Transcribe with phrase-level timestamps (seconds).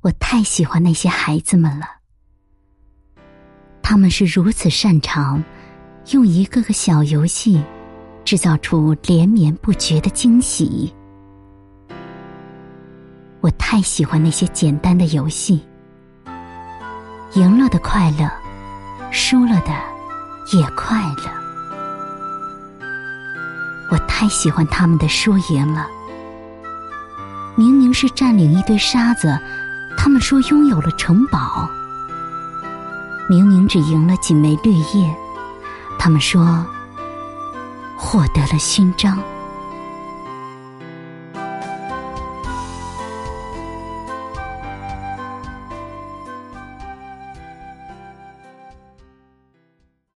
[0.00, 1.86] 我太喜欢那些孩子们了，
[3.82, 5.42] 他们是如此擅长
[6.12, 7.60] 用一个个小游戏
[8.24, 10.94] 制造出连绵不绝的惊喜。
[13.40, 15.66] 我太喜欢那些简单的游戏，
[17.34, 18.30] 赢了的快乐，
[19.10, 19.72] 输了的
[20.56, 21.24] 也快乐。
[23.90, 25.88] 我太喜欢他们的输赢了，
[27.56, 29.36] 明明是占领一堆沙子。
[30.08, 31.68] 他们说拥有了城堡，
[33.28, 35.14] 明明只赢了几枚绿叶。
[35.98, 36.64] 他们说
[37.94, 39.18] 获得了勋章。